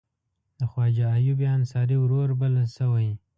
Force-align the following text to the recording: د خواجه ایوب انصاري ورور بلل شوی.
د 0.59 0.61
خواجه 0.71 1.05
ایوب 1.17 1.39
انصاري 1.55 1.97
ورور 1.99 2.29
بلل 2.39 2.67
شوی. 2.77 3.09